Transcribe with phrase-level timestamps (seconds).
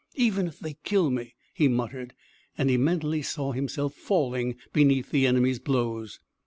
[0.15, 2.15] "Even if they kill me," he muttered,
[2.57, 6.19] and he mentally saw himself falling beneath the enemy's blows.